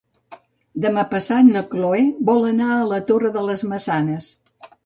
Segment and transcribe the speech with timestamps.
[0.85, 2.01] Demà passat na Cloè
[2.31, 4.35] vol anar a la Torre de les Maçanes.